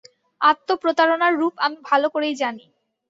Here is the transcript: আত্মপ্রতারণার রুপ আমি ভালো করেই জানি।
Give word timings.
আত্মপ্রতারণার 0.41 1.33
রুপ 1.35 1.55
আমি 1.65 1.77
ভালো 1.89 2.07
করেই 2.13 2.35
জানি। 2.41 2.65